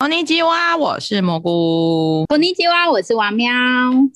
[0.00, 2.24] こんにちは，我是蘑菇。
[2.28, 3.50] こんにちは，我是王喵。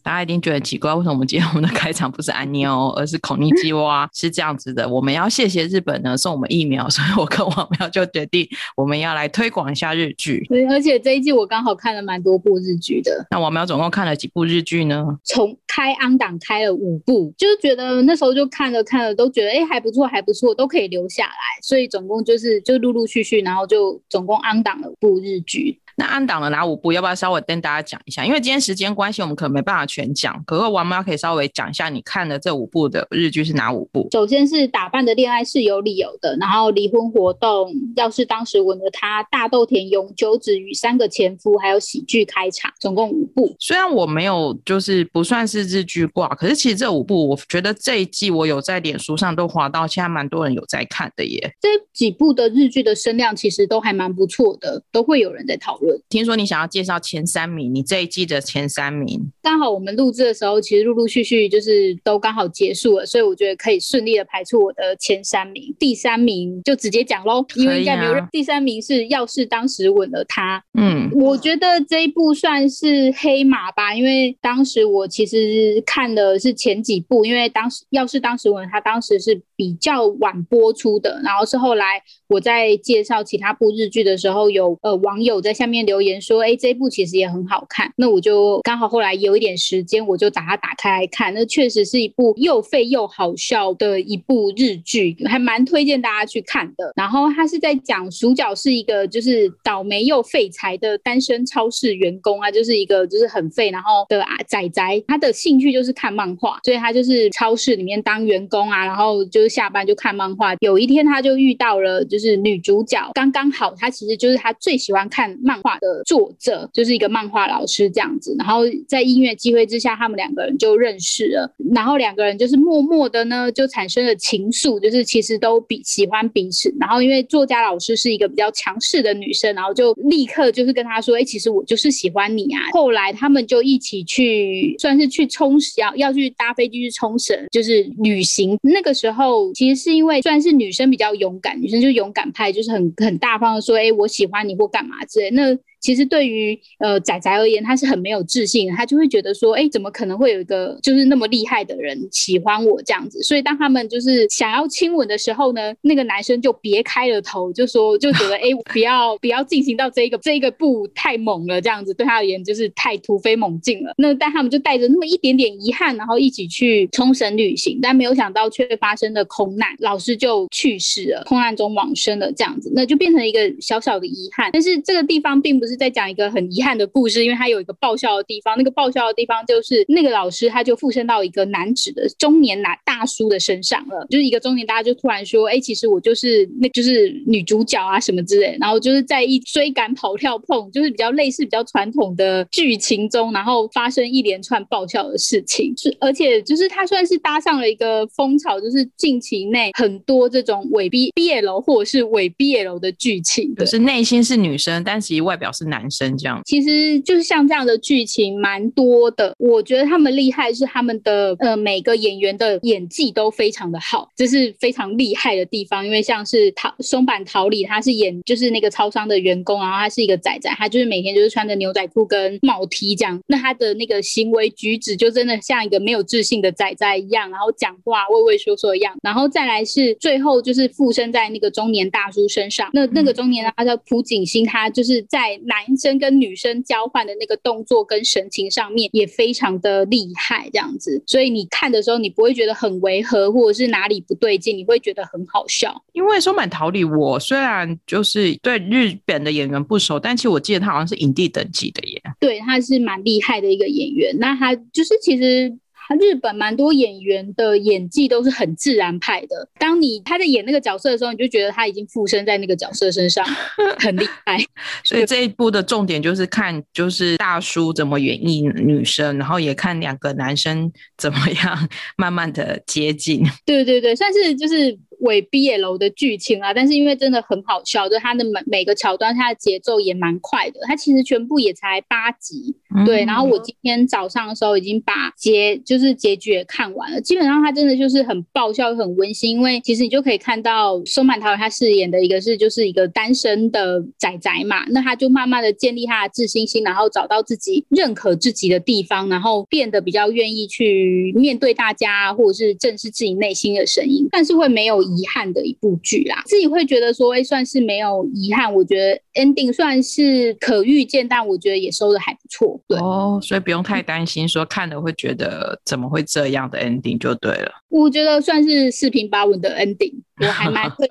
[0.04, 4.08] 大家一定觉得奇怪，为什么我们今天我们的开场不是安妞，而是孔尼基哇？
[4.14, 10.46] 是这样子的，我们要谢谢日本呢送我们疫苗，所以我跟王喵就决定我们要来推广一下日剧。
[10.48, 13.26] 对，而且这一季我刚好看了蛮多部日剧的。
[13.32, 15.04] 那王喵总共看了几部日剧呢？
[15.24, 21.32] 从开安档开了五部，就是觉得那时候就看了看了，都觉得哎还不错还不错，都可以留下来。
[21.60, 25.70] 所以总共就是就陆陆续续，然后就总共安档了五部日剧。
[25.96, 26.92] 那按档的哪五部？
[26.92, 28.24] 要不要稍微跟大家讲一下？
[28.24, 30.42] 因为今天时间关系，我们可能没办法全讲。
[30.46, 34.08] 可是王妈可以稍微讲一下，你看的这五部的日剧是哪五部？
[34.12, 43.54] 首先是打扮的恋爱是有理由的，然后离婚活动，要是当时吻了他，大豆田永久子与三个前夫，还有喜剧开场，总共五部。
[43.58, 51.52] 虽然我没有就是不算是日剧挂，可是其实这五部，我觉得这一季我有在脸书上都划到，现在蛮多人有在看的耶。
[51.60, 55.81] 这几部的日剧的声量其实都还蛮不错的，都会有人在讨论。
[56.08, 65.74] 听说你想要介绍前三名，你这一季的前三名，刚好我们录制的时候，其实陆陆续续就是都刚好结束了，所以我觉得可以顺利的排出我的前三名。
[65.78, 68.14] 第三名就直接讲喽，因为应该没有。
[68.30, 86.18] 第三名是要是当时吻了他，嗯，我觉得这一部算是黑马吧，因为当时我其实看的是前几部，因为当时要是当时吻他，当时是比较晚播出的，然后是后来我在介绍其他部日剧的时候，有呃网友在下面留言。
[86.22, 91.34] 说哎，这部其实也很好看，那我就刚好后来有一点时间，我就把它打开来看。
[91.34, 96.92] 那确实是一部又废又好笑的一部日剧，还蛮推荐大家去看的。
[96.94, 110.54] 然后他是在讲主角是一个就是倒霉又废柴的单身超市员工啊，就是一个就是很废然后的啊仔仔，他的兴趣就是看漫画，所以他就是超市里面当员工啊，然后就是下班就看漫画。
[110.60, 116.02] 有一天他就遇到了就是是女主角，刚刚好她其实就是她最喜欢看漫画的。
[116.06, 126.74] 作者就是一个漫画老师这样子，然后在音乐机会之下，他们两个人就认识了，然后两个人就是默默的呢，就产生了情愫，就是其实都比喜欢彼此。
[126.78, 138.58] 然后因为作家老师是一个比较强势的女生，然后就立刻就是跟她说：“哎，其实我就是喜欢你啊。”后来他们就一起去，算是去冲要要去搭飞机去冲绳，就是旅行。
[138.62, 153.20] 那个时候其实是因为算是女生比较勇敢，女生就勇敢派，就是很很大方的说：“哎，我喜欢你或干嘛之类。”那其实对于呃仔仔而言，他是很没有自信的，他就会觉得说，哎，怎么可能会有一个就是那么厉害的人喜欢我这样子？
[153.22, 163.92] 所以当他们就是想要亲吻的时候呢，那个男生就别开了头，就说就觉得，哎， 不要不要进行到这个这个步太猛了，这样子对他而言就是太突飞猛进了。
[163.98, 174.50] 那但他们就带着那么一点点遗憾，然后一起去冲绳旅行，但没有想到却发生了空难，老师就去世了，空难中往生了这样子，那就变成一个小小的遗憾。
[174.52, 175.71] 但是这个地方并不是。
[175.72, 178.52] 是在讲一个很遗憾的故事，因为他有一个爆笑的地方。
[178.58, 195.72] 那个爆笑的地方就是那个老师他就附身到一个男子的中年男大叔的身上了，就是一个中年大家就突然说：“哎，其实我就是那就是女主角啊什么之类。”然后就是在一追赶跑跳碰，就是比较类似比较传统的剧情中，然后发生一连串爆笑的事情。
[195.78, 205.61] 是而且就是他算是搭上了一个风潮，就是近期内很多这种伪 B B L 或者是伪 B L 的剧情，就是内心是女生，但其实外表是。
[205.66, 209.34] 男生这样，其实就是像这样的剧情蛮多的。
[209.38, 215.84] 我觉得他们厉害是他们的呃每个演员的演技都非常的好，这是非常厉害的地方。
[215.84, 228.94] 因为像是桃松坂桃李，他是演就是那个超商的员工，然后他是一个仔仔，他就是每天就是穿着牛仔裤跟帽 T 这样，那他的那个行为举止就真的像一个没有自信的仔仔一样，然后讲话畏畏缩缩一样。
[229.02, 235.38] 然后再来是最后就是附身在那个中年大叔身上，那那个中年他叫朴景星，他就是在。
[235.52, 245.84] 男生跟女生交换的那个动作跟神情上面也非常的厉害，这样子，所以你看的时候你不会觉得很违和，或者是哪里不对劲，你会觉得很好笑。
[245.92, 252.02] 因为松坂桃李，我虽然就是对日本的演员不熟，但其实我记得他好像是影帝等级的耶。
[252.18, 254.16] 对，他是蛮厉害的一个演员。
[254.18, 255.58] 那他就是其实。
[256.00, 259.48] 日本蛮多演员的演技都是很自然派的。
[259.58, 263.24] 当你他在演那个角色的时候，你就觉得他已经附身在那个角色身上，
[263.78, 264.38] 很厉害。
[264.84, 273.22] 所以这一部的重点就是看，就是大叔怎么演绎女生，然后也看两个男生怎么样 慢慢的接近。
[273.44, 274.78] 对对对，算是就是。
[275.02, 280.60] 伪 BL 的剧情啊，但是因为真的很好笑，就它的每每个桥段，它的节奏也蛮快的。
[280.66, 282.54] 它其实全部也才八集，
[282.86, 283.04] 对。
[283.04, 289.32] 然后我今天早上的时候已经把结就是结局也看完了，基本上它真的就是很爆笑又很温馨。
[289.32, 306.22] 因为其实你就可以看到松满桃儿他饰演的一个是就是一个单身的仔仔嘛，那他就慢慢的建立他的自信心，然后找到自己认可自己的地方，然后变得比较愿意去面对大家，或者是正视自己内心的声音，但是会没有遗憾的一部剧啦。
[306.26, 308.52] 自己会觉得说，哎，算是没有遗憾。
[308.52, 312.60] 我觉得 ending 算是可预见，但我觉得也收的还不错。
[312.68, 317.52] 对哦，所以不用太担心说看了会觉得怎么会这样的 ending 就对了。
[317.68, 320.90] 我觉得算是四平八稳的 ending，我还蛮 会。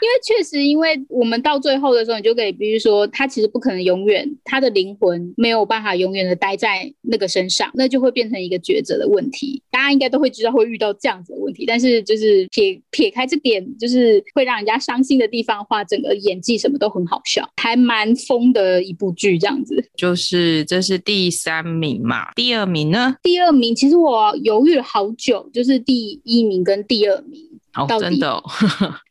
[0.00, 9.62] 因为确实，因为我们到最后的时候，你就可以，比如说，他其实不可能永远，他的灵魂没有办法永远的待在那个身上，那就会变成一个抉择的问题。
[9.70, 19.84] 大家应该都会知道会遇到这样子的问题，但是就是撇撇开这点，就是会让人家伤心的地方的话，整个演技什么都很好笑，还蛮疯的一部剧这样子。
[19.96, 22.32] 就是这是第三名嘛？
[22.34, 23.16] 第二名呢？
[23.22, 27.47] 第二名其实我犹豫了好久，就是第一名跟第二名。
[27.74, 28.42] 哦，真的。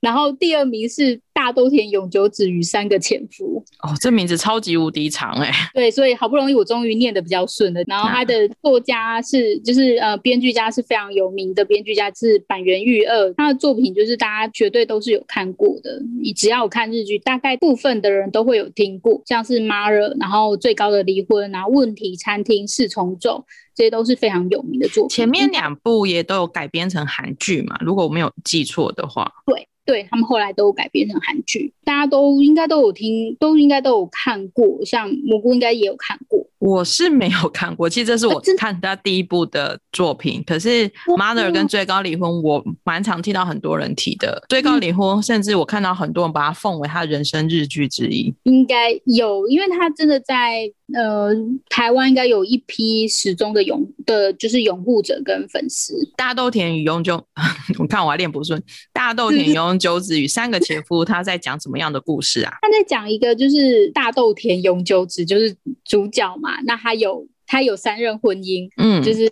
[0.02, 3.64] 然后第二名是大豆田永久子与三个前夫。
[3.84, 5.52] 哦，这名字超级无敌长哎。
[5.72, 7.84] 对，所以好不容易我终于念的比较顺了。
[7.86, 13.32] 然后他的作家是，就是呃，编剧家是非常有名的编剧家，是板垣裕二。
[13.34, 16.02] 他的作品就是大家绝对都是有看过的。
[16.20, 23.46] 你只要有看日剧，大概部分的人都会有听过，像是《妈热》，然后《最高的离婚》，然后《问题餐厅》、《四重奏》。
[23.76, 27.78] 这些都是非常有名的作品，前面两部也都有改编成韩剧嘛？
[27.80, 36.46] 如果我没有记错的话，对，对他们后来都有改编成韩剧，大家都应该都有听，都应该都有看过，像蘑菇应该也有看过。
[36.60, 40.44] 我是没有看过，其实这是我看他第一部的作品。
[40.46, 44.42] 可是《Mother》跟《最高离婚》，我蛮常听到很多人提的。
[44.50, 48.34] 《最高离婚》，甚至我看到很多人把它奉为他人生日剧之一。
[48.44, 51.32] 应该有，因为他真的在呃
[51.70, 55.94] 台湾应该有一批始终的拥的，就是拥护者跟粉丝。
[56.16, 57.22] 大豆田与永久，
[57.80, 58.62] 我看我还练不顺。
[58.94, 62.54] 大豆田永久子与三个前夫，他在讲什么样的故事啊？
[62.62, 66.60] 他在讲一个就是大豆田永久子，就是主角嘛。
[66.66, 69.30] 那他有他有三任婚姻，嗯，就是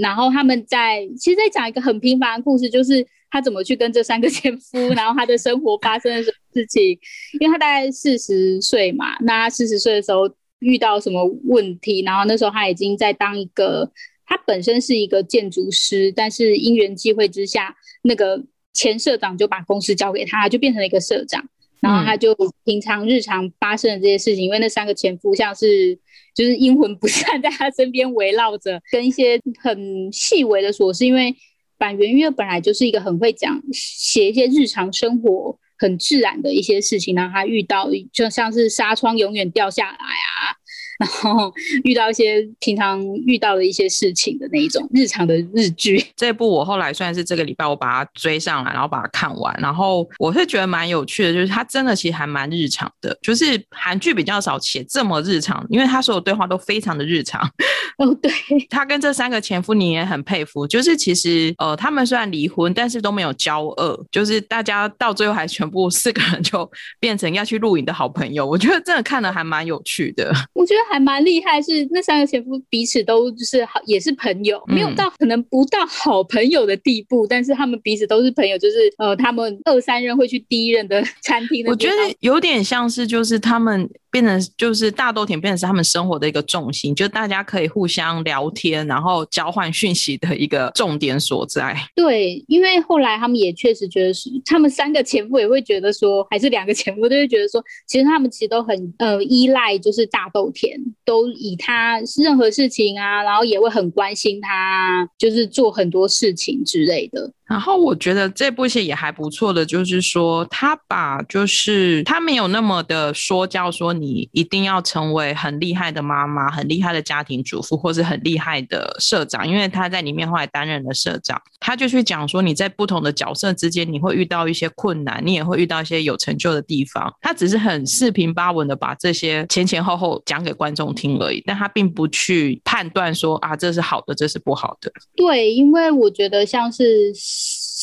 [0.00, 6.98] 然后他们在其实，在讲一个很平凡的故事，就是他怎么去跟这三个前夫， 然后他的生活发生了什么事情。
[7.40, 10.28] 因为他大概四十岁嘛，那他四十岁的时候
[10.60, 13.90] 遇到什么问题，然后那时候他已经在当一个，
[14.24, 21.48] 他本身是一个建筑师，但是因缘际会之下，那个前社长就把公司交给他，就变成了一个社长。
[21.80, 25.96] 然后他就平常日常发生的这些事情，因为那三个前夫像是
[26.34, 31.04] 就是阴魂不散，在他身边围绕着，跟一些很细微的琐事。
[31.04, 31.36] 因为
[31.76, 40.55] 板垣月本来就是一个很会讲写一些日常生活很自然的一些事情，让他遇到就像是纱窗永远掉下来啊。
[40.98, 41.52] 然后
[41.84, 57.40] 遇到一些平常遇到的一些事情的那一种日常的日剧， 这部我后来算是这个礼拜我把它追上来，然后把它看完，然后我是觉得蛮有趣的，就是它真的其实还蛮日常的，就是韩剧比较少写这么日常，因为他所有对话都非常的日常。
[57.98, 58.30] 哦，对，
[58.68, 66.70] 他跟这三个前夫你也很佩服，就是其实呃他们虽然离婚，但是都没有交恶，就是大家到最后还全部四个人就
[67.00, 70.32] 变成要去露营的好朋友，我觉得真的看的还蛮有趣的。
[70.54, 70.85] 我觉得。
[70.90, 81.66] 还蛮厉害，是那三个前夫彼此都就是好，也是朋友，没有到可能不到好朋友的地步，但是他们彼此都是朋友，就是呃，他们二三任会去第一任的餐厅。
[81.66, 83.88] 我觉得有点像是就是他们。
[84.08, 91.76] 变成就是大豆田变成是他们生活的一个重心，就大家可以互相聊天，然后交换讯息的一个重点所在。
[91.94, 107.32] 对，因为后来他们也确实觉得是，他们三个前夫也会觉得说，还是两个前夫都会觉得说，其实他们其实都很呃依赖，就是大豆田，都以他任何事情啊，然后也会很关心他，就是做很多事情之类的。
[107.46, 127.14] 然后我觉得这部戏也还不错的，就是说他把就是他没有那么的说教，说你一定要成为很厉害的妈妈、很厉害的家庭主妇，或是很厉害的社长，因为他在里面后来担任了社长，他就去讲说你在不同的角色之间你会遇到一些困难，你也会遇到一些有成就的地方。
[127.20, 134.90] 他只是很四平八稳的把这些前前后后讲给观众听而已，但他并不去判断说啊这是好的，这是不好的。
[135.14, 137.12] 对，因为我觉得像是。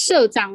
[0.06, 0.54] 社长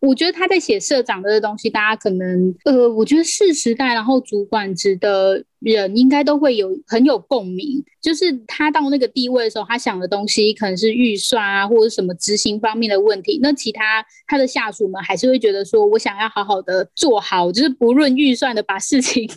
[0.00, 7.84] 我觉得他在写社长的东西，大家可能呃，我觉得是时代，然后主管职的人应该都会有很有共鸣。
[8.00, 13.38] 就是他到那个地位的时候，他想的东西可能是预算啊，或者什么执行方面的问题。
[13.42, 19.30] 那其他他的下属们还是会觉得说，我想要好好的做好，就是不论预算的把事情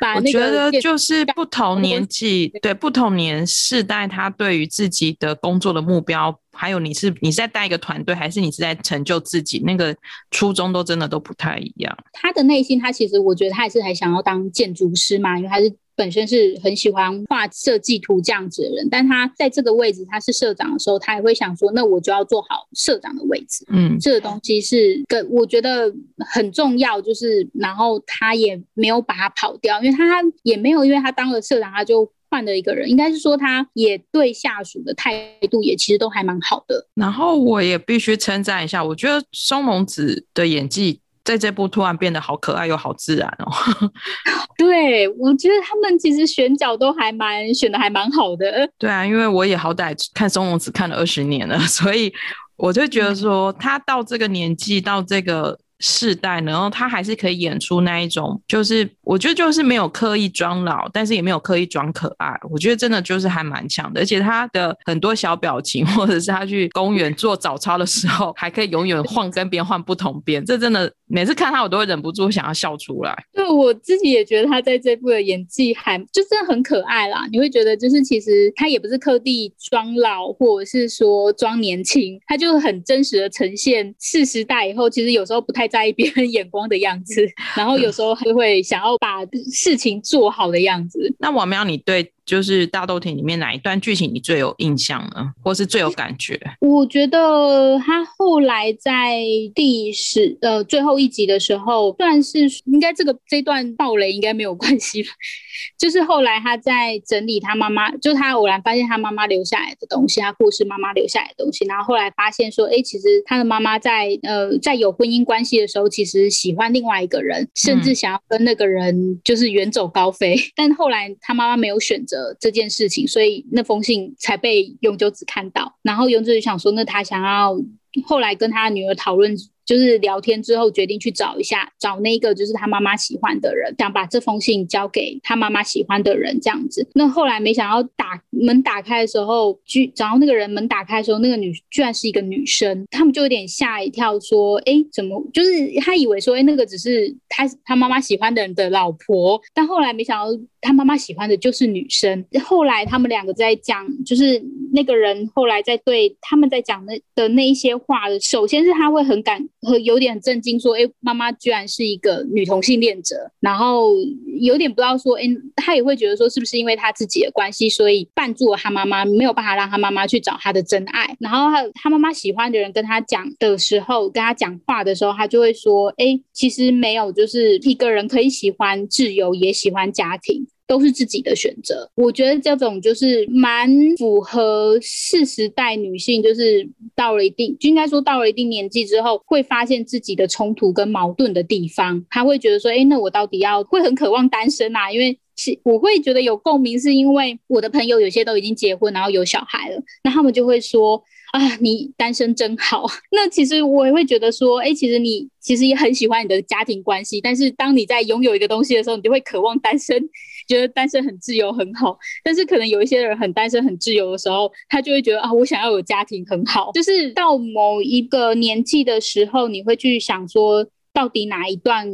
[0.00, 0.40] 把那个。
[0.40, 6.36] 我觉得就是不同年纪，对不同年世代，他对于自己的工作的目标。
[6.58, 9.62] 还有你是你是在带一个团队，还是你是在成就自己？
[9.66, 9.96] 那个
[10.30, 11.96] 初衷都真的都不太一样。
[12.12, 18.88] 他的内心，他其实我觉得他也是还想要当建筑师嘛，因为他是本身是很喜欢画设计图这样子的人。
[18.90, 23.64] 但他在这个位置，他是社长的时候，他也会想说，那我就要做好社长的位置。
[23.68, 32.10] 嗯，这个东西是跟我觉得很重要，就是然后他也没有把他跑掉，因为他也没有因为他当了社长，他就。
[32.30, 36.86] 换的一个人，应该是说他也对下属的态度也其实都还蛮好的。
[36.94, 43.90] 然后我也必须称赞一下，我觉得松隆子的演技在这部突然变得好可爱又好自然哦。
[44.58, 48.68] 对，我觉得他们其实选角都还蛮选的还蛮好的。
[48.78, 52.12] 对啊，因为我也好歹看松隆子看了二十年了， 所以
[52.56, 55.58] 我就觉得说他到这个年纪，到这个。
[55.80, 64.00] 世代，然后他还是可以演出那一种，就是我觉得就是没有刻意装老，但是也没有刻意装可爱，我觉得真的就是还蛮强的。
[64.00, 73.14] 而且他的很多小表情，或者是他去公园做早操的时候，还可以永远换跟边换不同边，这真的每次看他我都会忍不住想要笑出来。
[73.34, 77.28] 对我自己也觉得他在这部的演技还就真的很可爱啦。
[77.30, 85.66] 你会觉得就是其实他也不是刻地装老，或者是说装年轻，他就很真实的呈现四十代以后，其实有时候不太。
[85.66, 91.12] 在意别人眼光的样子，然后有时候还会想要把事情做好的样子。
[91.18, 92.12] 那王喵，你对？
[92.26, 96.38] 就是大豆田里面哪一段剧情你最有印象呢，或是最有感觉？
[96.60, 99.22] 我觉得他后来在
[99.54, 105.10] 第十呃最后一集的时候，算是应该这个这段暴雷应该没有关系吧。
[105.78, 122.15] 就是后来他在整理他妈妈，就他偶然发现他妈妈留下来的东西，他过世妈妈留下来的东西，然后后来发现说，哎，其实他的妈妈在呃在有婚姻关系的时候，其实喜欢另外一个人，甚至想要跟那个人就是远走高飞， 但后来他妈妈没有选择。
[122.40, 125.76] 这件事情，所以那封信才被永久子看到。
[125.82, 127.56] 然后永久子想说，那他想要
[128.04, 129.36] 后来跟他女儿讨论。
[129.66, 136.88] 就是聊天之后决定去找一下，找那个就是他妈妈喜欢的人，想把这封信交给他妈妈喜欢的人这样子。
[136.94, 145.20] 那后来没想到打门打开的时候，居找到那个人门打开的时候，那个女居然是一个女生，他们就有点吓一跳，说：“哎，怎么？
[145.32, 152.24] 就是他以为说，哎，那个只是他他妈妈喜欢的人的老婆。”但后来没想到他妈妈喜欢的就是女生。
[152.44, 154.42] 后来他们两个在讲，就是
[154.72, 159.46] 那个人后来在对他们在讲的的那一些话，首先是他会很感。
[159.82, 163.90] 有点震惊，说：“哎，妈妈居然是一个女同性恋者。”然后
[164.38, 165.24] 有点不知道说：“哎，
[165.56, 194.90] 他也会觉得说，是不是因为他自己的关系，所以绊住了他妈妈，没有办法让他妈妈去找他的真爱。”然后他他妈妈喜欢的人跟他讲的时候，跟他讲话的时候，他就会说：“哎，其实没有，就就是一个人可以喜欢自由，也喜欢家庭。”都是自己的选择，我觉得这种就是蛮符合四十代女性，就是到了一定，就应该说到了一定年纪之后，会发现自己的冲突跟矛盾的地方，她会觉得说，哎，那我到底要会很渴望单身啊？
[194.90, 201.00] 因为是我会觉得有共鸣，是因为我的朋友有些都已经结婚，然后有小孩了，那他们就会说。
[201.36, 202.86] 啊，你单身真好。
[203.12, 210.02] 那其实我也会觉得说，哎，其实你其实也很喜欢你的家庭关系，但是当你在拥有一个东西的时候，你就会渴望单身，
[210.48, 211.98] 觉得单身很自由很好。
[212.24, 216.70] 但是可能有一些人很单身很自由的时候，他就会觉得啊，我想要有家庭很好。
[216.72, 221.86] 就是到某一个年纪的时候，你会去想说，到底哪一段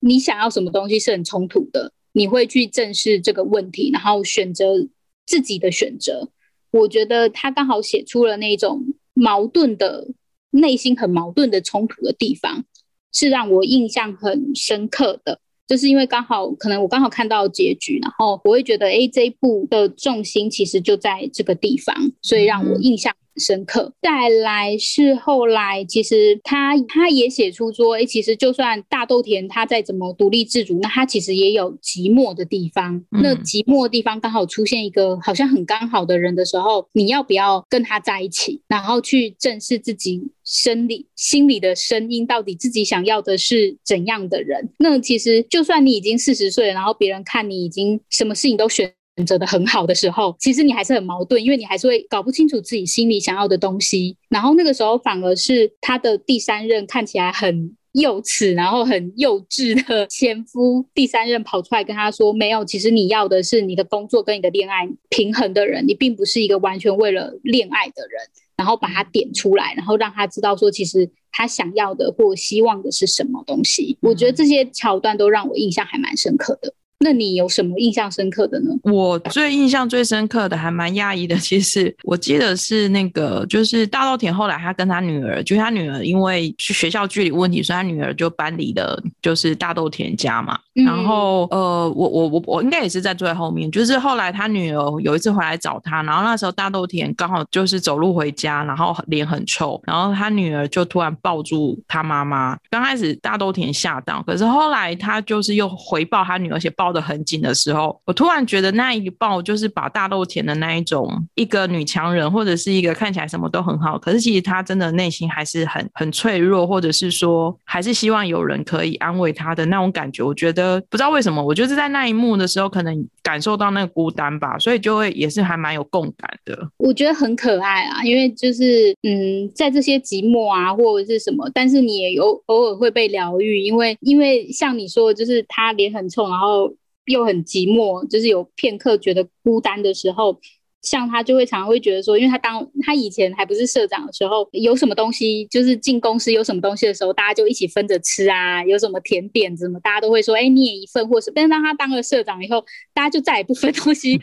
[0.00, 4.88] 你想要什么东西是很冲突的，你会去正视这个问题，然后选择
[5.24, 6.28] 自己的选择。
[6.72, 10.08] 我觉得他刚好写出了那种矛盾的
[10.50, 12.64] 内心很矛盾的冲突的地方，
[13.12, 15.38] 是让我印象很深刻的。
[15.72, 23.10] 就是因为刚好可能我刚好看到结局，然后我会觉得，哎，这一部的重心其实就在这个地方，所以让我印象。
[23.38, 23.90] 深刻。
[24.02, 33.02] 再来是后来，其实他他也写出说，哎，其实就算大豆田他再怎么独立自主，那他其实也有寂寞的地方。
[33.08, 38.60] 那寂寞的地方刚好出现一个好像很刚好的人的时候，你要不要跟他在一起？
[38.68, 40.20] 然后去正视自己
[40.52, 44.68] 生理、心理的声音，到底自己想要的是怎样的人？
[44.78, 48.92] 那其实就算你已经四十岁，然后别人看你已经什么事情都选。
[49.26, 54.16] 择的很好的时候，其实你还是很矛盾，因为你还是会搞不清楚自己心里想要的东西。
[54.30, 57.76] 然后那个时候反而是他的第三任看起来很。
[57.92, 68.22] 幼稚，然后很幼稚的前夫，第三任跑出来跟他说：“没有，其实你要的是你的工作跟你的恋爱平衡的人，你并不是一个完全为了恋爱的人。”
[68.62, 73.98] 然后把它点出来，然后让他知道说，其实他想要的或希望的是什么东西。
[74.00, 76.72] 我觉得这些桥段都让我印象还蛮深刻的。
[77.02, 78.70] 那你有什么印象深刻的呢？
[78.84, 90.56] 我最印象最深刻的还蛮讶异的，其实我记得是那个，就是大豆田后来他跟他女儿，就是他女儿因为去学校距离问题，所以他女儿就搬离了，就是大豆田家嘛。
[90.72, 102.56] 然后呃，我我我我应该也是在最后面，就是后来他女儿有一次回来找他，然后那时候大豆田刚好就是走路回家，然后脸很臭，然后他女儿就突然抱住他妈妈。
[102.70, 106.91] 刚开始大豆田吓到，可是后来他就是又回报他女儿，且抱。
[106.92, 120.22] 的很紧的时候，我突然觉得那一抱就是把大豆田的那一种一个女强人，或者是一个看起来什么都很好，可是其实她真的内心还是很很脆弱，或者是说还是希望有人可以安慰她的那种感觉。
[120.22, 126.68] 我觉得不知道为什么，我就是在那一幕的时候，可能感受到那个孤单吧，所以就会也是还蛮有共感的。
[126.78, 136.72] 我觉得很可爱啊，因为就是嗯，在这些寂寞啊或者是什么，但是你也有偶尔会被疗愈，因为因为像你说，的，就是他脸很臭，然后。
[137.06, 140.38] 又很寂寞，就是有片刻觉得孤单的时候，
[140.82, 151.30] 像他就会常常会觉得说，因为他当他以前还不是社长的时候，有什么东西就是进公司有什么东西的时候，大家就一起分着吃啊，有什么甜点什么，大家都会说，哎，你也一份或是。
[151.34, 154.20] 但是当他当了社长以后，大家就再也不分东西。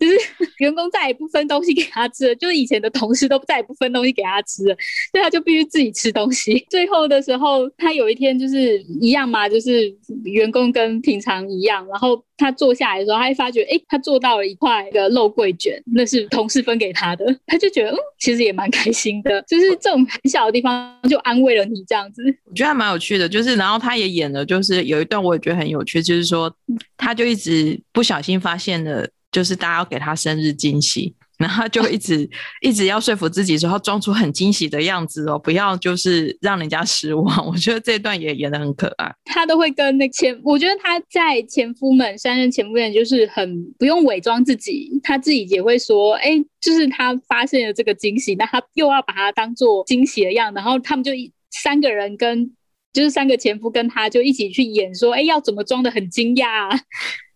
[0.00, 0.16] 就是
[0.58, 4.74] 员工再也不分东西给他吃了，就是以前的同事都再也不分东西给他吃了，
[5.12, 6.64] 所以他就必须自己吃东西。
[6.70, 22.22] 最后的时候，他有一天就是一样嘛，就是员工跟平常一样，然后他坐下来的时候，他发觉，哎，他做到了一块个肉桂卷，那是同事分给他的， 他就觉得，嗯，其实也蛮开心的，就是这种很小的地方就安慰了你这样子。
[22.46, 26.50] 我觉得还蛮有趣的，就是然后他也演了，就是有一段我也觉得很有趣，就是说
[26.96, 29.06] 他就一直不小心发现了。
[29.32, 32.28] 就是大家要给他生日惊喜，然后就一直
[32.60, 37.24] 一直要说服自己说，要装出很惊喜的样子哦，不要就是让人家失望。
[37.46, 39.12] 我觉得这段也演的很可爱。
[39.24, 51.12] 他都会跟那前，我觉得他在前夫们三任前夫们就是很不用伪装自己，他自己也会说，哎，就是他发现了这个惊喜，那他又要把它当做惊喜的样，然后他们就
[51.50, 52.52] 三个人跟
[52.92, 56.76] 就是三个前夫跟他就一起去演说，哎，要怎么装的很惊讶。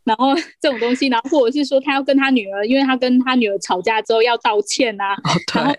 [0.04, 5.04] 然后 这种东西，然后或者是说他要跟他女儿，因为他跟他女儿吵架之后要道歉呐，
[5.54, 5.74] 然后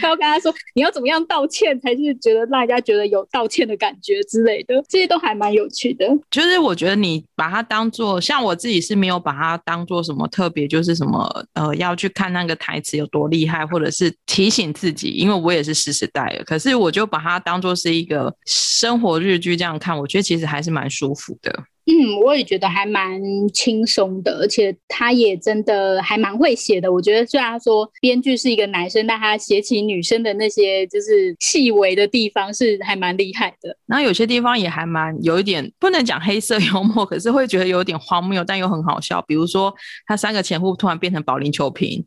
[0.00, 6.06] 他要跟他说你要怎么样道歉才是觉得让大家觉得有道歉的感觉之类的，这些都还蛮有趣的。
[6.30, 21.52] 就是我觉得你把它当做像我自己是没有把它当做什么特别，就是什么呃要去看那个台词有多厉害，或者是提醒自己，因为我也是时时代的，可是我就把它当做是一个生活日剧这样看，我觉得其实还是蛮舒服的。
[21.86, 23.20] 嗯，我也觉得还蛮
[23.52, 26.92] 轻松的，而且他也真的还蛮会写的。
[26.92, 33.76] 我觉得虽然说编剧是一个男生，但他写起女生的那些就是细微的地方是还蛮厉害的。
[33.86, 39.20] 然后有些地方也还蛮有一点不能讲黑色幽默，可是会觉得有点荒谬，但又很好笑。
[39.22, 39.74] 比如说
[40.06, 42.04] 他三个前夫突然变成保龄球瓶，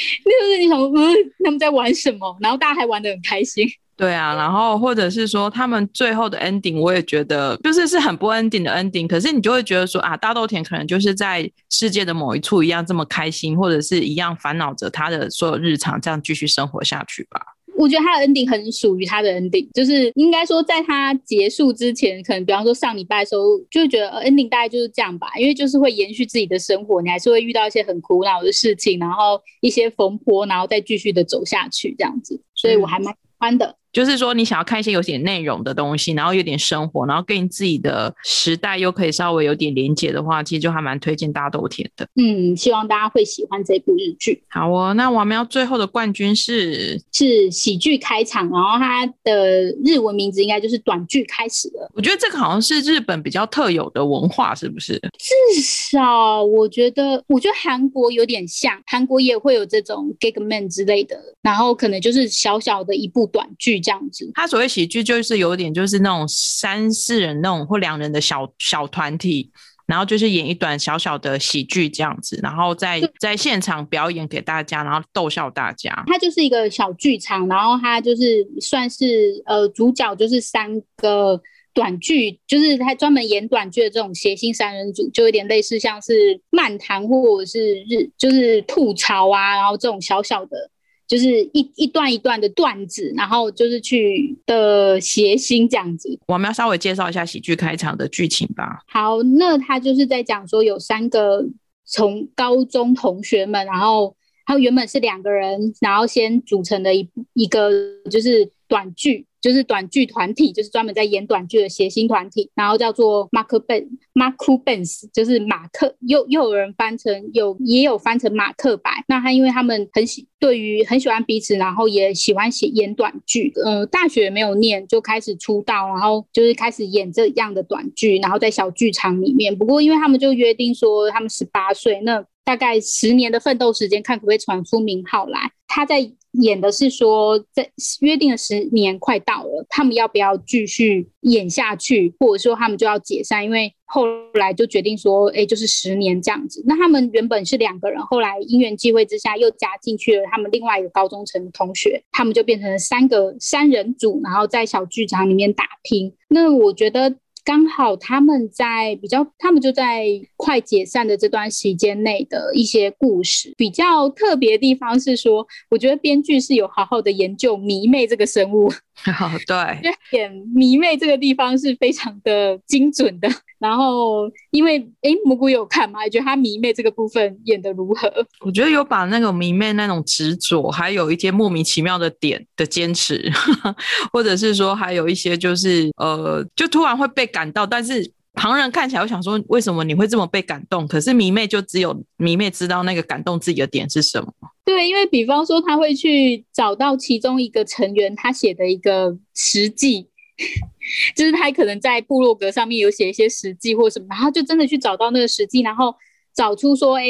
[0.64, 0.90] 你想说
[1.44, 2.36] 他们在玩什么？
[2.40, 3.66] 然后大家还玩的很开心。
[3.96, 9.06] 对啊，然后或者是说他们最后的 ending，我也觉得就是是很不 ending 的 ending。
[9.06, 17.40] 可是你就会觉得说啊，大豆田可能就是在世界的某一处一样这么开心，或者是一样烦恼着他的所有日常，这样继续生活下去吧。
[17.76, 32.40] 我觉得他的 ending 很属于他的 ending，就是应该说在他结束之前，可能比方说上礼拜的时候，就觉得 ending 大概就是这样吧，因为就是会延续自己的生活，你还是会遇到一些很苦恼的事情，然后一些风波，然后再继续的走下去这样子。
[32.54, 33.76] 所以我还蛮喜欢的。
[33.94, 42.04] 就是说，你想要看一些有点内容的东西，然后有点生活，然后跟你自己的时代又可以稍微有点连接的话，其实就还蛮推荐大豆田的。
[42.16, 44.42] 嗯，希望大家会喜欢这部日剧。
[44.50, 51.88] 好哦，那我们要最后的冠军是是喜剧开场，然后它的日文名字应该就是短剧开始了。
[51.94, 55.00] 我觉得这个好像是日本比较特有的文化，是不是？
[55.20, 63.83] 至少我觉得，我觉得韩国有点像，韩国也会有这种 gag man 之类的，然后可能就是小小的一部短剧。
[63.84, 69.50] 这样子，他所谓喜剧就是有点就是那种三四人那种或两人的小小团体，
[69.86, 76.02] 然后就是演一段小小的喜剧这样子，然后在在现场表演给大家，然后逗笑大家。
[76.06, 81.38] 他就是一个小剧场，然后他就是算是呃主角就是三个
[81.74, 90.70] 短剧，就是他专门演短剧的这种谐星三人组，就有点类似像是漫谈或者是日，就是吐槽啊，然后这种小小的。
[91.14, 96.18] 就是一一段一段的段子，然后就是去的谐星这样子。
[96.26, 98.80] 我们要稍微介绍一下喜剧开场的剧情吧。
[98.88, 101.46] 好，那他就是在讲说有三个
[101.84, 107.70] 从高中同学们，然后他原本是两个人，然后先组成的一一个
[108.10, 109.24] 就是短剧。
[109.44, 119.04] 就是短剧团体，就是专门在演短剧的谐星团体，然后叫做 Mark Ben Mark Benz，就是马克，又又有人翻成有也有翻成马克白。
[119.06, 123.52] 那他因为他们很喜对于很喜欢彼此，然后也喜欢写演短剧。
[123.62, 129.54] 呃，大学没有念就开始出道，然后就是开始演这样的短剧，然后在小剧场里面。
[129.54, 135.52] 不过因为他们就约定说他们十八岁，那大概十年的奋斗时间，看可不可以传出名号来。
[135.68, 136.10] 他在。
[136.40, 137.70] 演的是说，在
[138.00, 143.44] 约定的十年快到了，他们要不要继续演下去，或者说他们就要解散？
[143.44, 146.62] 因为后来就决定说，哎，就是十年这样子。
[146.66, 156.14] 那他们原本是两个人，后来因缘际会之下又加进去了他们另外一个高中城同学，他们就变成了三个三人组，然后在小剧场里面打拼。
[156.28, 157.16] 那我觉得。
[157.44, 168.72] 刚好他们在比较，他们就在快解散的这段时间内的一些故事，比较特别的地方是说，我觉得编剧是有好好的研究迷妹这个生物。
[169.46, 173.28] 对， 演迷妹这个地方是非常的精准的。
[173.58, 176.06] 然后，因为哎，蘑菇有看吗？
[176.08, 178.12] 觉得他迷妹这个部分演的如何？
[178.44, 183.30] 我觉得有把那个迷妹那种执着，还有一些莫名其妙的点的坚持，
[184.12, 190.86] 或者是说还有一些就是呃，就突然会被感到，但是旁人看起来我想说，为什么你会这么被感动？
[190.86, 194.32] 可是迷妹就只有迷妹知道那个感动自己的点是什么。
[194.64, 200.08] 对，因为比方说他会去找到其中一个成员，他写的一个实际。
[201.14, 205.94] 就是他可能在部落格上面有写一些实际或什么，然后就真的去找到那个实际，然后
[206.34, 207.04] 找出说，哎，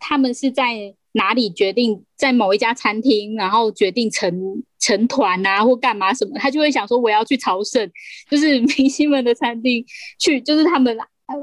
[0.00, 7.90] 他们是在哪里决定在某一家餐厅，然后决定成成团啊或干嘛什么，他就会想说我要去朝圣，
[8.28, 9.84] 就是明星们的餐厅
[10.18, 10.96] 去，就是他们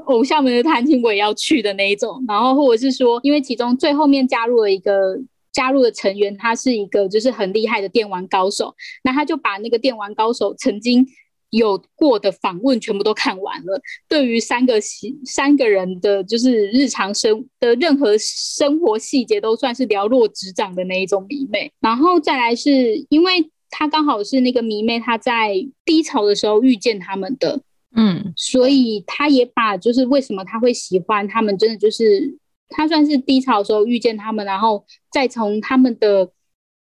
[0.06, 5.18] 偶像们的餐厅我也要去的那一种，然后或者是说，因为其中最后面加入了一个。
[5.54, 11.06] 加入的成员，他是一个就是很厉害的电玩高手，那他就把那个电玩高手曾经
[11.50, 13.80] 有过的访问全部都看完了。
[14.08, 21.72] 对于三个细三个人的就是日常生的任何生活细节，都算是了若指掌的那一种迷妹。
[21.80, 27.60] 然后再来是因为他刚好是那个迷妹，他在低潮的时候遇见他们的，
[27.94, 32.36] 嗯，所以他也把就是为什么他会喜欢他们，真的就是。
[32.76, 36.30] 他算是低潮的时候遇见他们，然后再从他们的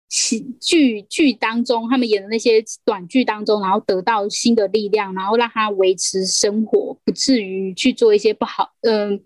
[0.10, 9.22] 喜剧剧当中，他们演的那些短剧当中，然后得到新的力量，然后让他维持生活，不至于去做一些不好，嗯，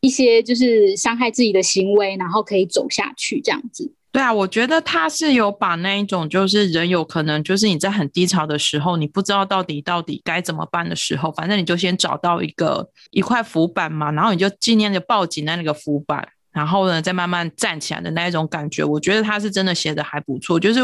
[0.00, 3.92] 一些就是伤害自己的行为，然后可以走下去这样子。
[4.12, 20.80] 对啊，我觉得他是有把那一种，就是人有可能，就是你在很低潮的时候，你不知道到底到底该怎么办的时候，反正你就先找到一个一块浮板嘛，然后你就尽量的抱紧那那个浮板，然后呢再慢慢站起来的那一种感觉，我觉得他是真的写的还不错，就是。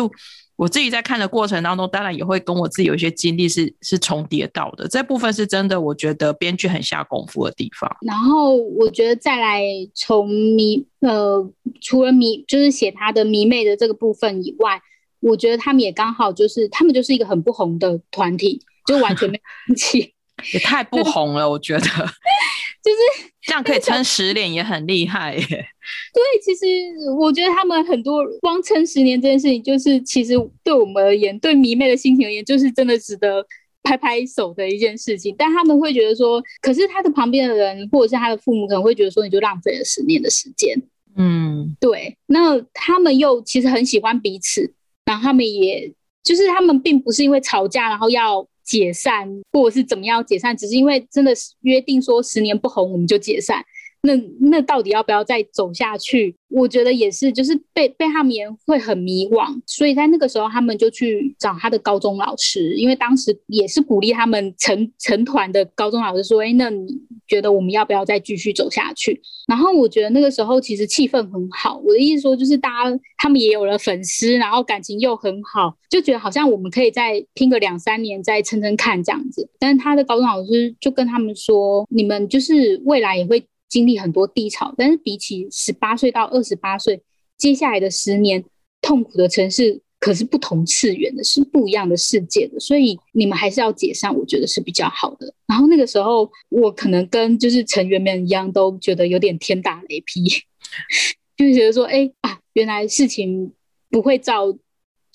[0.59, 7.89] 我自己在看的过程当中，当然也会跟我自己有一些经历是是重叠到的，这部分是真的，我觉得编剧很下功夫的地方。
[8.01, 9.63] 然后我觉得再来
[9.95, 11.49] 从迷呃，
[11.81, 14.83] 除了迷就是写他的迷妹的这个部分以外，
[15.21, 20.13] 我觉得他们也刚好就是他们就是一个很不红的团体，就完全没人气，
[20.53, 21.87] 也太不红了，我觉得。
[22.83, 25.43] 就是这样可以撑十年也很厉害耶。
[25.47, 26.67] 对，其实
[27.19, 33.45] 我觉得他们很多光撑十年这件事情，就是其实对我们而言，对迷妹的心情而言，就是真的值得
[33.83, 35.35] 拍拍手的一件事情。
[35.37, 40.81] 但他们会觉得说，可是他的旁边的人或者是他的父母可能会觉得说，你就浪费了十年的时间。
[41.17, 42.17] 嗯，对。
[42.27, 44.73] 那他们又其实很喜欢彼此，
[45.05, 48.47] 然后他们也就是他们并不是因为吵架然后要。
[48.69, 53.65] 解散，或者是怎么样解散，只是因为真的约定说十年不红我们就解散。
[54.03, 56.35] 那那到底要不要再走下去？
[56.49, 66.87] 我觉得也是，就是被被他们也会很迷惘，所以在那个时候，他们就去找他的高中老师，因为当时也是鼓励他们成成团的高中老师说：“哎，那你
[67.27, 71.77] 觉得我们要不要再继续走下去？”然后我觉得那个时候其实气氛很好。
[71.85, 79.47] 我的意思说，就是大家他们也有了粉丝，然后感情又很好，就觉得好像我们可以再拼个两三年，再撑撑看这样子。
[79.59, 87.03] 但是他的高中老师就跟他们说：“你们就是未来也会。”经历很多低潮，但是比起十八岁到二十八岁，
[87.37, 88.45] 接下来的十年
[88.81, 95.35] 痛苦的城市可是不同次元的，是不一样的世界的，所以你们还是要解散，我觉得是比较好的。
[95.47, 100.23] 然后那个时候，我可能跟就是成员们一样，都觉得有点天打雷劈，
[101.37, 103.53] 就觉得说，哎啊，原来事情
[103.91, 104.57] 不会照，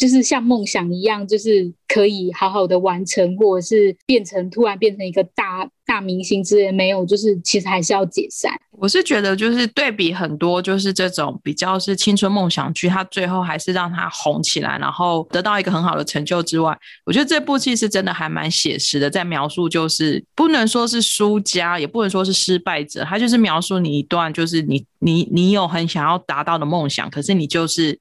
[0.03, 5.69] 就是像梦想一样，就是可以好好的完成，或者是变成突然变成一个大。
[5.85, 8.49] 大明星之类没有，就是其实还是要解散。
[8.71, 27.99] 我是觉得，就是对比很多，就是这种比较是青春梦想剧，它最后还是让它红起来，然后得到一个很好的成就之外，我觉得这部戏是真的还蛮写实的，在描述就是不能说是输家，也不能说是失败者，它就是描述你一段就是你你你有很想要达到的梦想，可是你就是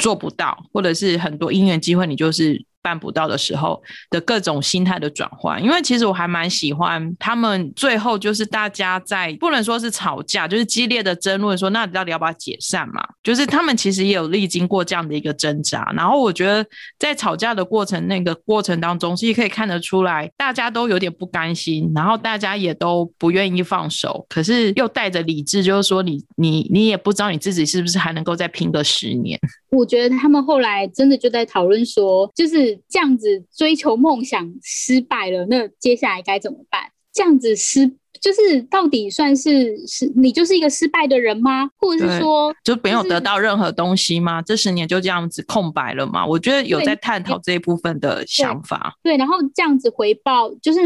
[0.00, 2.69] 做不到，或者是很多姻缘机会，你就是。
[2.82, 13.02] 办不到的时候的各种心态的转换，因为其实我还蛮喜欢他们最后就是大家在不能说是吵架，就是激烈的争论，说那你到底要不要解散嘛？
[13.22, 15.92] 就是他们其实也有历经过这样的一个挣扎。
[15.94, 16.64] 然后我觉得
[16.98, 29.38] 在吵架的过程那个过程当中，其实可以看得出来，大家都有点不甘心，然后大家也都不愿意放手，可是又带着理智，就是说你你你也不知道你自己是不是还能够再拼个十年。
[29.70, 36.80] 我觉得他们后来真的就在讨论说，就是这样子追求梦想失败了，那接下来该怎么办？
[37.12, 37.86] 这样子失
[38.20, 41.68] 就是到底算是是你就是一个失败的人吗？
[41.76, 44.40] 或者是说就没有得到任何东西吗？
[44.42, 46.24] 这十年就这样子空白了吗？
[46.26, 48.96] 我觉得有在探讨这一部分的想法。
[49.02, 50.80] 对，然后这样子回报就是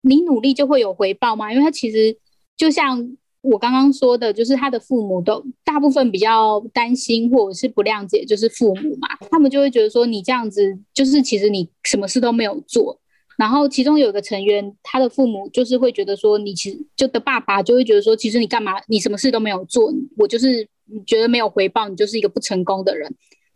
[0.00, 1.52] 你努力就会有回报吗？
[1.52, 2.16] 因为他其实
[2.56, 3.16] 就像。
[3.42, 13.00] 我刚刚说的，就是他的父母都大部分比较担心或者是不谅解，就是父母嘛，他们就会觉得说你这样子，就是其实你什么事都没有做。
[13.38, 20.68] 然后其中有个成员，他的父母就是会觉得说，你其实就的爸爸就会觉得说，其实你干嘛，你什么事都没有做，我就是
[21.06, 23.10] 觉得没有回报，你就是一个不成功的人。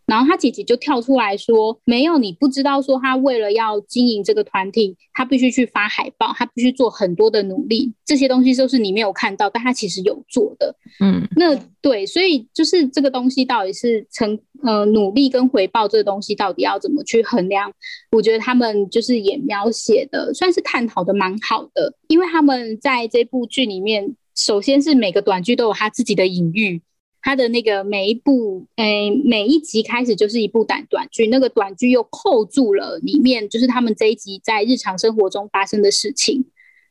[0.07, 7.93] 然后他姐姐就跳出来说：“没有，你不知道，说他为了要经营这个团体，他必须去发海报，他必须做很多的努力。
[8.05, 10.77] 这些东西都是你没有看到，但他其实有做的。
[11.01, 17.73] 嗯，那对，所以就是这个东西到底是成呃努力跟回报这个东西到底要怎么去衡量？
[18.13, 26.83] 我觉得他们就是也描写的算是探讨的蛮好的，因为他们在这部剧里面，首先是每个短剧都有他自己的隐喻。”
[27.27, 36.45] 他的那个每一部，诶，每一集开始就是一部短短剧，那个短剧又扣住了里面，就是他们这一集在日常生活中发生的事情。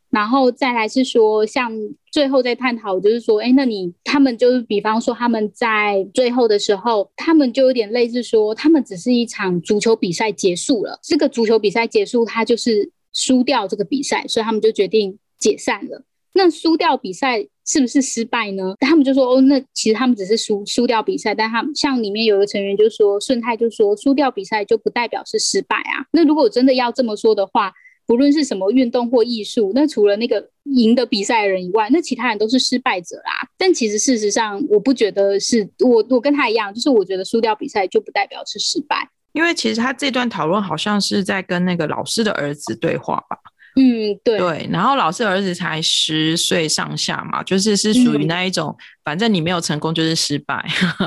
[0.09, 1.71] 然后再来是说，像
[2.11, 16.03] 最后在探讨，就是说，哎，那你他们就是，比方说他们在最后的时候，他们就有点类似说，他们只是一场足球比赛结束了，这个足球比赛结束，他就是输掉这个比赛，所以他们就决定解散了。
[16.33, 17.47] 那输掉比赛。
[17.65, 18.75] 是不是失败呢？
[18.79, 26.05] 他们就说哦，那其实他们只是输输掉比赛，但他们像里面有个成员就说，顺泰就说输掉比赛就不代表是失败啊。
[26.11, 27.71] 那如果真的要这么说的话，
[28.05, 33.47] 不论是什么运动或艺术，那除了那个赢得比赛的人以外，那其他人都是失败者啦。
[33.57, 43.37] 但其实事实上，我不觉得是我我跟他一样，就是我觉得输掉比赛就不代表是失败，因为其实他这段讨论好像是在跟那个老师的儿子对话吧。
[43.75, 50.63] 嗯，对对，然后老师儿子才十岁上下嘛，就是是属于那一种，反正你没有成功就是失败，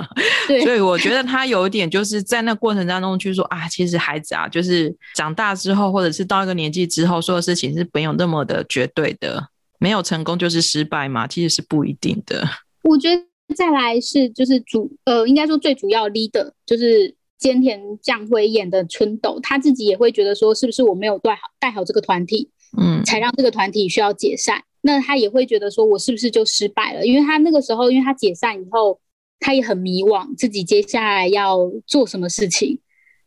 [0.65, 9.49] 所以我觉得他有一点就是在那过程当中去说啊，其实孩子啊，就是长大之后或者是到一个年纪之后，说的事情是没有那么的绝对的，
[9.79, 12.45] 没有成功就是失败嘛，其实是不一定的。
[12.83, 13.23] 我觉得
[13.55, 22.51] 再来是就是主呃，应该说最主要 leader 就是菅田将晖演的春斗，他自己也会觉得说，是不是我没有带好带好这个团体。
[22.77, 27.07] 嗯，才让这个团体需要解散，那他也会觉得说，我是不是就失败了？
[27.07, 29.01] 因为他那个时候，因为他解散以后，
[29.41, 32.81] 他也很迷惘，自己接下来要做什么事情。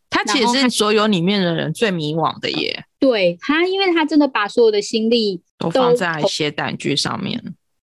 [0.09, 2.83] 他其实是所有里面的人最迷惘的耶。
[2.97, 7.41] 对他，因为他真的把所有的心力都放在写短剧上面。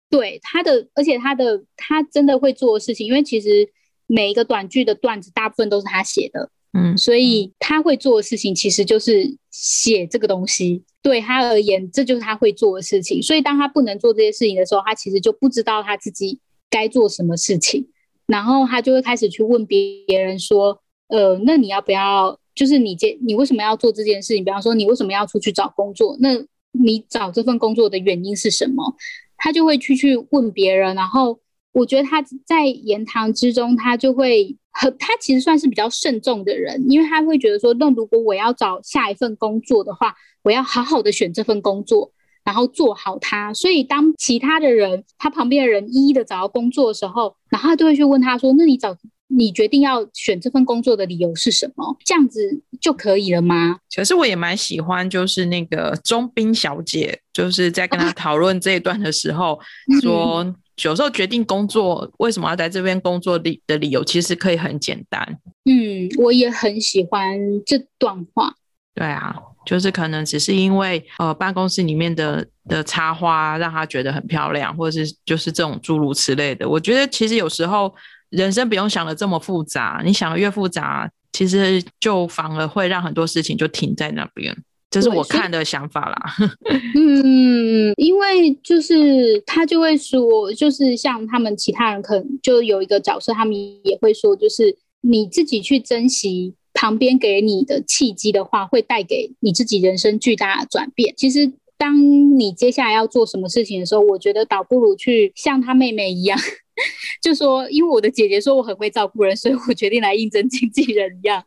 [0.08, 3.68] 对他的，而且他的他真的会做的事情，因为其实
[4.06, 6.48] 每一个短剧的段子大部分都是他写的。
[6.76, 13.22] 嗯，所以他会做的事情其实就是写这个东西，对他而言，这就是他会做的事情。
[13.22, 17.86] 所以当他不能做这些事情的时候，他其实就不知道他自己该做什么事情，
[18.26, 22.36] 然后他就会开始去问别人说：“呃，那你要不要？
[22.56, 24.44] 就是你接你为什么要做这件事情？
[24.44, 26.16] 比方说，你为什么要出去找工作？
[26.18, 28.96] 那你找这份工作的原因是什么？”
[29.38, 31.38] 他就会去去问别人，然后。
[31.74, 42.12] 我觉得他在言谈之中，他就会很，他其实算是比较慎重的人，因为他会觉得说，那如果我要找下一份工作的话，我要好好的选这份工作，
[42.44, 43.52] 然后做好它。
[43.52, 51.96] 所以当其他的人，他旁边的人一一的找到工作的时候，然后他就会去问他说，那你找你决定要选这份工作的理由是什么？
[52.04, 53.78] 这样子就可以了吗？
[53.96, 59.58] 可是我也蛮喜欢，就是那个钟兵小姐，就是在跟他 讨论这一段的时候，
[60.00, 65.38] 说有时候决定工作为什么要在这边工作的的理由，其实可以很简单。
[65.64, 68.54] 嗯，我也很喜欢这段话。
[68.94, 69.34] 对啊，
[69.66, 76.68] 就是可能只是因为呃办公室里面的的插花让他觉得很漂亮，或者是就是这种诸如此类的。
[76.68, 77.94] 我觉得其实有时候。
[78.30, 84.52] 人生不用想的这么复杂，你想的越复杂，其实就反而会让很多事情就停在那边。
[84.94, 86.16] 这是我看的想法啦。
[86.94, 93.54] 嗯，因为就是他就会说，就是像他们其他人可能就有一个角色，他们
[93.84, 101.12] 也会说，就是你自己去珍惜旁边给你的契机的话，会带给你自己人生巨大的转变。
[101.16, 106.38] 其实，当你接下来要做什么事情的时候，我觉得倒不如去像他妹妹一样。
[107.22, 111.40] 就说，因为我的姐姐说我很会照顾人，所以我决定来应征经纪人一样。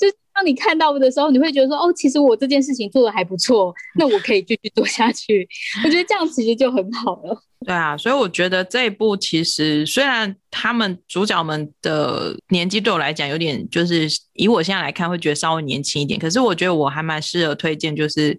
[0.00, 5.48] 就当你看到的时候，你会觉得说，哦，其实我这件事情做的还不错，那我可以继续做下去。
[5.84, 7.42] 我觉得这样其实就很好了。
[7.64, 18.36] 对啊，所以我觉得这一部其实虽然他们主角们的年纪对我来讲有点，就是以我现在来看会觉得稍微年轻一点，可是我觉得我还蛮适合推荐，就是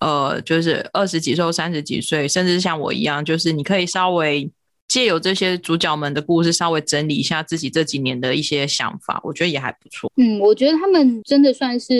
[0.00, 4.50] 呃，就是二十几岁、三十几岁，甚至像我一样，就是你可以稍微。
[4.88, 10.10] 借由这些主角们的故事，稍微整理一下自己这几年的一些想法，我觉得也还不错。
[10.16, 11.94] 嗯，我觉得他们真的算是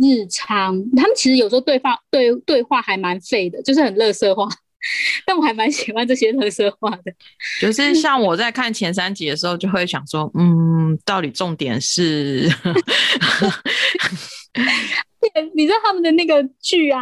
[0.00, 4.48] 日常，他们其实有时候对话对对话还蛮废的，就是很乐色化，
[5.26, 7.12] 但我还蛮喜欢这些乐色化的。
[7.60, 12.48] 就是像我在看前三集的时候，就会想说，嗯，到底重点是？
[15.54, 17.00] 你知道他们的那个剧啊？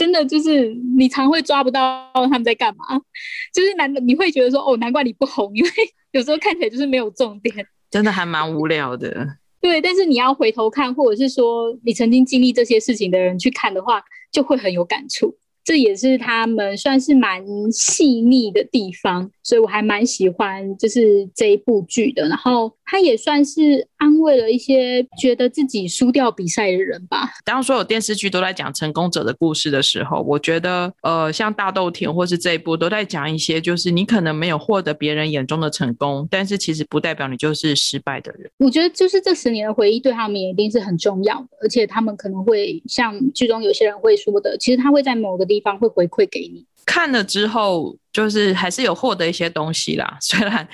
[0.00, 2.84] 真的就是你常会抓不到他们在干嘛，
[3.52, 5.70] 就是难你会觉得说哦，难怪你不红，因为
[6.12, 7.54] 有时候看起来就是没有重点，
[7.90, 9.28] 真的还蛮无聊的。
[9.60, 15.36] 对，但是你要回头看，或者是说你曾经经历这些事情的人去看的话，就会很有感触。
[15.62, 22.26] 这也是他们算是蛮细腻的地方，所以我还蛮喜欢就是这一部剧的。
[22.26, 27.30] 然后他也算是安慰了一些觉得自己输掉比赛的人吧。
[27.44, 38.50] 当所有电视剧都在讲成功者的故事的时候，我觉得呃，像大豆田或是这一部都在讲一些，就是你可能没有获得别人眼中的成功，但是其实不代表你就是失败的人。
[38.58, 45.60] 我觉得就是这十年的回忆对他们也一定是很重要的，而且他们可能会像剧中有些人会说的，其实他会在某个地。
[45.62, 50.16] 方会回馈给你，看了之后就是还是有获得一些东西啦。
[50.20, 50.66] 虽然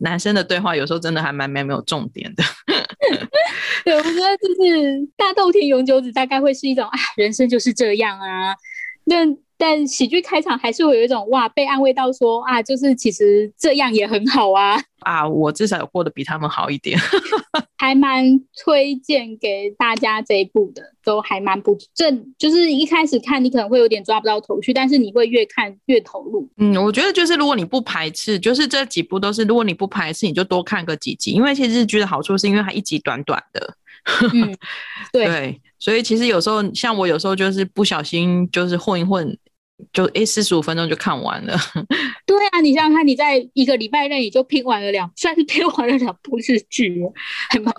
[0.00, 2.42] 男生的对话有时候真的还蛮没没有重点的。
[3.84, 8.54] 对，我觉得就是大豆田永久子大概会是一种啊，人生就是这样啊。
[9.04, 9.26] 那
[9.62, 14.76] 但喜剧开场还是会有一种哇，被安慰到说啊，就是其实这样也很好啊。
[14.98, 16.98] 啊，我至少有过得比他们好一点，
[17.78, 18.24] 还蛮
[18.64, 26.48] 推荐给大家这一部的，都还蛮不正，就是一开始看你可能会有点抓不到头绪，但是你会越看越投入。
[26.56, 33.76] 嗯，我觉得就是如果你不排斥，就是这几部都是如果你不排斥，你就多看个几集，因为其实日剧的好处是因为它一集短短的。
[34.34, 34.52] 嗯，
[35.12, 39.38] 对，所以其实有时候像我有时候就是不小心就是混一混。
[39.92, 41.56] 就诶，四十五分钟就看完了。
[42.26, 47.02] 对啊，你想想看，你在一个礼拜内你就拼完了两，算是拼完了两部日剧，
[47.50, 47.74] 还蛮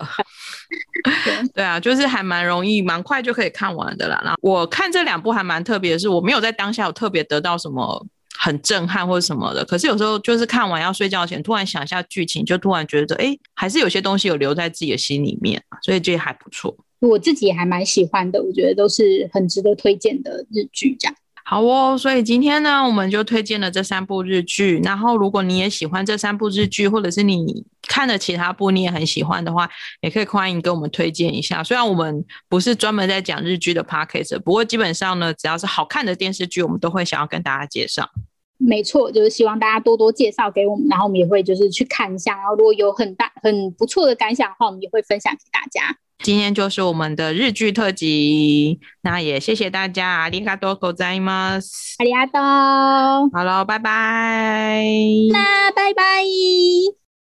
[1.54, 4.20] 对啊，就是还蛮容易，蛮快就可以看完的啦。
[4.24, 8.06] 然后我看这两部还蛮特别的是，我没有在当下有特别得到什么
[8.38, 9.64] 很震撼或者什么的。
[9.64, 16.76] 可是有时候就是看完要睡觉前，突然想一下剧情，就突然觉得哎，还是有些东西有留在自己的心里面，所以这还不错。
[17.00, 21.14] 我自己也还蛮喜欢的，我觉得都是很值得推荐的日剧，这样。
[21.46, 24.80] 好哦，所以今天呢，我们就推荐了这三部日剧。
[24.82, 29.68] 然后，如果你也喜欢这三部日剧，或者是你看了其他部你也很喜欢的话，
[30.00, 31.62] 也可以欢迎跟我们推荐一下。
[31.62, 38.08] 虽然我们不是专门在讲日剧的 p a c k a g e 不过基本上呢，只要是好看的电视剧，我们都会想要跟大家介绍。
[38.56, 42.36] 没错，就是希望大家多多介绍给我们，然后我们也会就是去看一下。
[42.36, 45.98] 然后，如果有很大很不错的感想的话，我们也会分享给大家。
[46.21, 51.95] 今天就是我们的日剧特辑，那也谢谢大家，阿里嘎多ございます。
[51.97, 54.83] 阿里阿多，好了，拜拜。
[55.31, 57.02] 那拜拜。